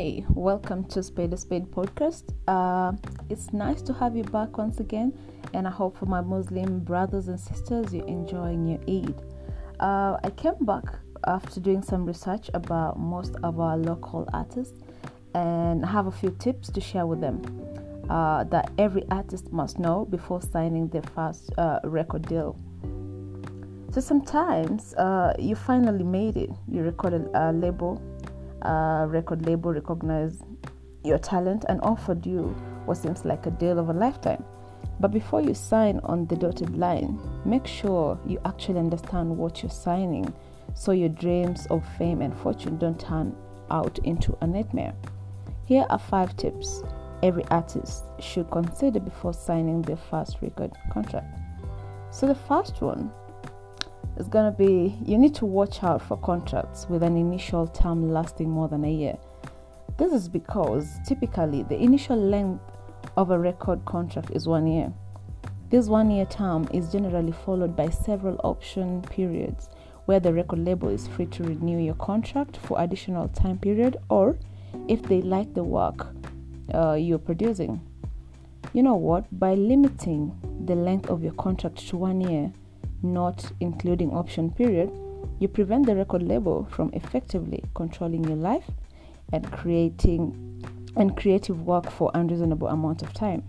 [0.00, 2.32] Hey, welcome to Spade a Spade podcast.
[2.48, 2.96] Uh,
[3.28, 5.12] it's nice to have you back once again,
[5.52, 9.14] and I hope for my Muslim brothers and sisters you're enjoying your Eid.
[9.78, 10.84] Uh, I came back
[11.26, 14.80] after doing some research about most of our local artists,
[15.34, 17.42] and have a few tips to share with them
[18.08, 22.58] uh, that every artist must know before signing their first uh, record deal.
[23.92, 28.00] So sometimes uh, you finally made it, you recorded a label
[28.62, 30.42] a record label recognized
[31.04, 34.44] your talent and offered you what seems like a deal of a lifetime.
[34.98, 39.70] But before you sign on the dotted line, make sure you actually understand what you're
[39.70, 40.32] signing
[40.74, 43.34] so your dreams of fame and fortune don't turn
[43.70, 44.94] out into a nightmare.
[45.64, 46.82] Here are five tips
[47.22, 51.38] every artist should consider before signing their first record contract.
[52.10, 53.12] So, the first one
[54.20, 58.12] is going to be you need to watch out for contracts with an initial term
[58.12, 59.16] lasting more than a year.
[59.96, 62.62] This is because typically the initial length
[63.16, 64.92] of a record contract is one year.
[65.70, 69.70] This one year term is generally followed by several option periods
[70.04, 74.36] where the record label is free to renew your contract for additional time period or
[74.86, 76.08] if they like the work
[76.74, 77.80] uh, you're producing.
[78.74, 79.26] You know what?
[79.38, 82.52] By limiting the length of your contract to one year,
[83.02, 84.90] not including option period,
[85.38, 88.70] you prevent the record label from effectively controlling your life
[89.32, 90.62] and creating
[90.96, 93.42] and creative work for unreasonable amount of time.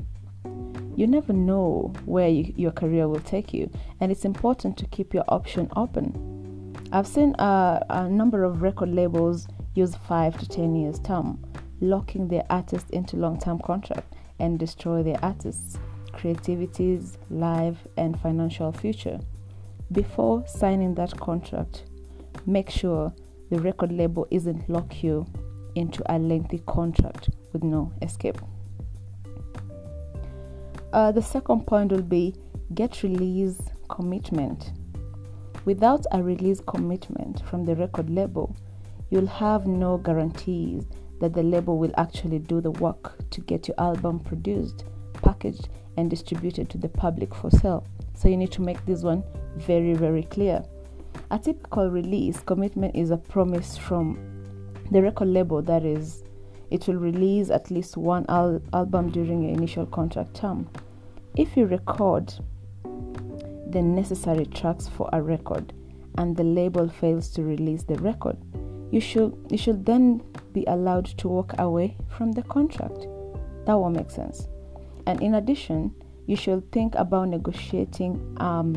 [0.96, 5.14] You never know where you, your career will take you, and it's important to keep
[5.14, 6.76] your option open.
[6.92, 11.44] I've seen a number of record labels use five to ten years term,
[11.80, 15.78] locking their artists into long-term contract and destroy their artists'
[16.12, 19.20] creativity's life and financial future.
[19.92, 21.84] Before signing that contract,
[22.46, 23.14] make sure
[23.50, 25.26] the record label isn't lock you
[25.76, 28.38] into a lengthy contract with no escape.
[30.94, 32.36] Uh, the second point will be
[32.74, 33.60] get release
[33.90, 34.72] commitment.
[35.66, 38.56] Without a release commitment from the record label,
[39.10, 40.86] you'll have no guarantees
[41.20, 46.10] that the label will actually do the work to get your album produced, packaged, and
[46.10, 47.86] distributed to the public for sale.
[48.22, 49.24] So you need to make this one
[49.58, 50.64] very, very clear.
[51.32, 54.20] A typical release commitment is a promise from
[54.92, 56.24] the record label that is,
[56.70, 60.70] it will release at least one al- album during your initial contract term.
[61.36, 62.32] If you record
[62.84, 65.74] the necessary tracks for a record
[66.20, 68.38] and the label fails to release the record,
[68.92, 70.22] you should you should then
[70.54, 73.08] be allowed to walk away from the contract.
[73.66, 74.48] That will make sense.
[75.08, 75.96] And in addition,
[76.28, 78.74] you should think about negotiating um,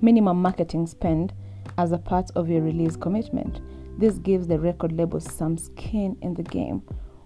[0.00, 1.32] minimum marketing spend
[1.78, 3.60] as a part of your release commitment.
[3.98, 6.82] This gives the record label some skin in the game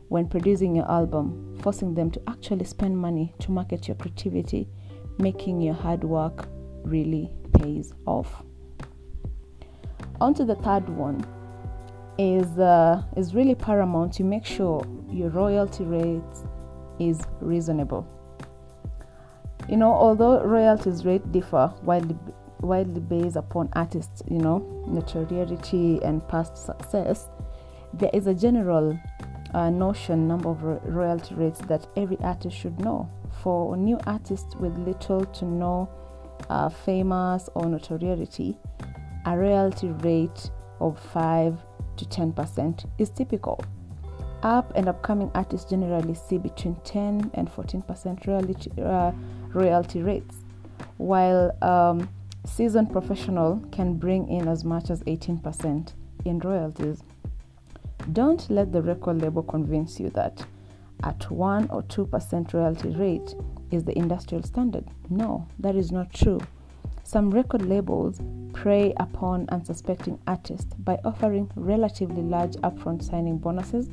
[0.09, 4.69] when producing your album, forcing them to actually spend money to market your creativity,
[5.19, 6.49] making your hard work
[6.85, 8.43] really pays off.
[10.21, 11.25] On to the third one
[12.19, 16.23] is uh, is really paramount to make sure your royalty rate
[16.99, 18.07] is reasonable.
[19.69, 22.17] You know, although royalties rate differ widely,
[22.61, 27.29] widely based upon artists, you know, notoriety and past success,
[27.93, 28.99] there is a general
[29.55, 33.09] uh, notion number of ro- royalty rates that every artist should know.
[33.43, 35.89] For new artists with little to no
[36.49, 38.59] uh, famous or notoriety,
[39.25, 40.51] a royalty rate
[40.81, 41.59] of 5
[41.97, 43.65] to 10% is typical.
[44.43, 49.13] Up and upcoming artists generally see between 10 and 14% royalty, uh,
[49.55, 50.37] royalty rates,
[50.97, 52.09] while um,
[52.45, 55.93] seasoned professional can bring in as much as 18%
[56.25, 57.03] in royalties.
[58.13, 60.45] Don't let the record label convince you that
[61.03, 63.35] at 1 or 2% royalty rate
[63.71, 64.85] is the industrial standard.
[65.11, 66.41] No, that is not true.
[67.03, 68.21] Some record labels
[68.53, 73.89] prey upon unsuspecting artists by offering relatively large upfront signing bonuses,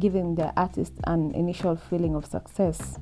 [0.00, 2.98] giving their artists an initial feeling of success.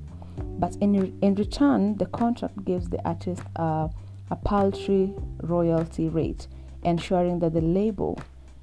[0.64, 3.90] But in, in return, the contract gives the artist a,
[4.31, 5.12] a paltry
[5.43, 6.49] royalty rate,
[6.84, 8.19] ensuring that the label,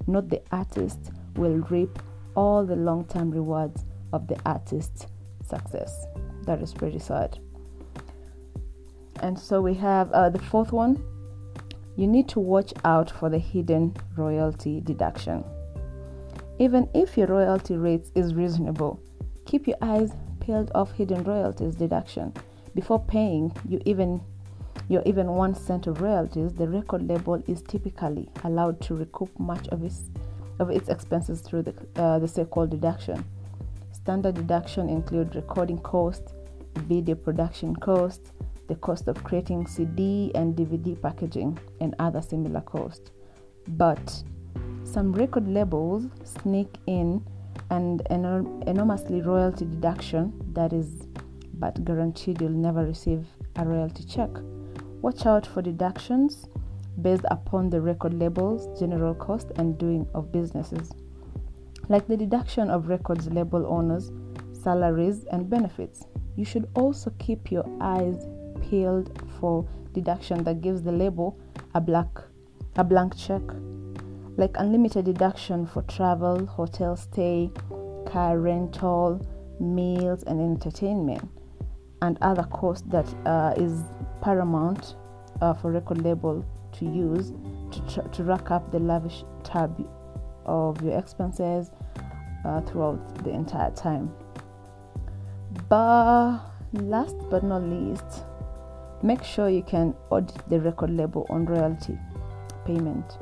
[0.08, 1.96] not the artist, will reap
[2.34, 5.06] all the long term rewards of the artist's
[5.44, 6.06] success.
[6.44, 7.38] That is pretty sad.
[9.20, 11.00] And so we have uh, the fourth one
[11.94, 15.44] you need to watch out for the hidden royalty deduction.
[16.58, 19.00] Even if your royalty rate is reasonable,
[19.46, 20.10] keep your eyes
[20.42, 22.32] peeled off hidden royalties deduction
[22.74, 24.20] before paying you even
[24.88, 26.52] your even one cent of royalties.
[26.52, 30.10] The record label is typically allowed to recoup much of its
[30.58, 33.24] of its expenses through the uh, the so-called deduction.
[33.92, 36.34] Standard deduction include recording cost,
[36.74, 38.32] video production cost,
[38.68, 43.12] the cost of creating CD and DVD packaging, and other similar costs.
[43.68, 44.22] But
[44.84, 47.24] some record labels sneak in
[47.70, 51.06] an enorm- enormously royalty deduction that is
[51.54, 53.24] but guaranteed you'll never receive
[53.56, 54.30] a royalty check.
[55.00, 56.48] Watch out for deductions
[57.00, 60.90] based upon the record label's general cost and doing of businesses,
[61.88, 64.10] like the deduction of records label owners'
[64.52, 66.04] salaries and benefits.
[66.36, 68.26] You should also keep your eyes
[68.60, 71.38] peeled for deduction that gives the label
[71.74, 72.08] a black
[72.76, 73.42] a blank check
[74.42, 77.48] like unlimited deduction for travel, hotel stay,
[78.08, 79.24] car rental,
[79.60, 81.22] meals and entertainment
[82.02, 83.84] and other costs that uh, is
[84.20, 84.96] paramount
[85.40, 87.32] uh, for record label to use
[87.70, 89.88] to, to rack up the lavish tab
[90.44, 91.70] of your expenses
[92.44, 94.12] uh, throughout the entire time.
[95.68, 96.40] But
[96.72, 98.24] last but not least,
[99.04, 101.96] make sure you can audit the record label on royalty
[102.66, 103.18] payment.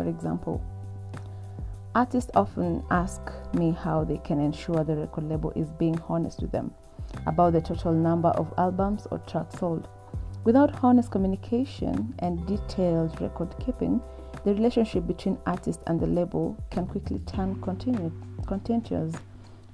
[0.00, 0.62] For example,
[1.94, 3.20] artists often ask
[3.52, 6.72] me how they can ensure the record label is being honest with them
[7.26, 9.88] about the total number of albums or tracks sold.
[10.44, 14.00] Without honest communication and detailed record keeping,
[14.46, 19.14] the relationship between artist and the label can quickly turn contentious.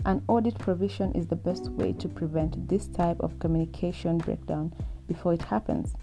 [0.07, 4.75] An audit provision is the best way to prevent this type of communication breakdown
[5.07, 5.95] before it happens.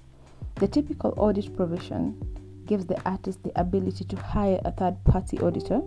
[0.56, 2.16] The typical audit provision
[2.66, 5.82] gives the artist the ability to hire a third party auditor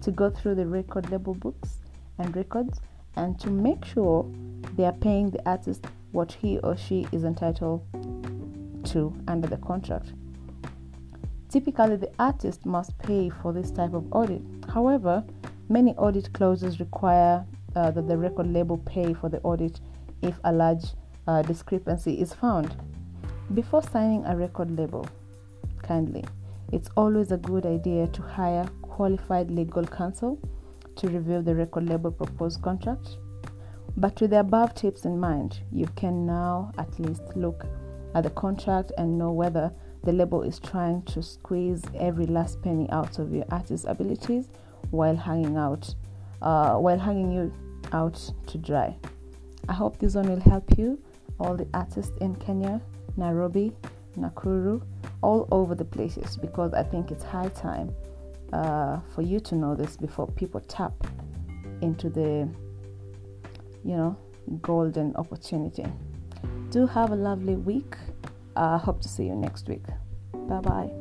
[0.00, 1.78] to go through the record label books
[2.18, 2.80] and records
[3.16, 4.30] and to make sure
[4.76, 7.82] they are paying the artist what he or she is entitled
[8.84, 10.12] to under the contract.
[11.48, 14.42] Typically, the artist must pay for this type of audit.
[14.72, 15.24] However,
[15.68, 17.44] many audit clauses require
[17.74, 19.80] uh, that the record label pay for the audit
[20.22, 20.84] if a large
[21.26, 22.74] uh, discrepancy is found.
[23.54, 25.08] Before signing a record label,
[26.72, 30.38] it's always a good idea to hire qualified legal counsel
[30.94, 33.16] to review the record label proposed contract.
[33.96, 37.64] But with the above tips in mind, you can now at least look
[38.14, 39.72] at the contract and know whether
[40.04, 44.48] the label is trying to squeeze every last penny out of your artist's abilities
[44.90, 45.92] while hanging out,
[46.40, 47.52] uh, while hanging you
[47.92, 48.96] out to dry.
[49.68, 51.02] I hope this one will help you,
[51.40, 52.80] all the artists in Kenya,
[53.16, 53.72] Nairobi,
[54.16, 54.82] Nakuru,
[55.22, 57.94] all over the places, because I think it's high time
[58.52, 60.92] uh, for you to know this before people tap
[61.82, 62.48] into the,
[63.84, 64.16] you know,
[64.62, 65.86] golden opportunity.
[66.70, 67.96] Do have a lovely week.
[68.56, 69.84] I uh, hope to see you next week.
[70.32, 70.99] Bye bye.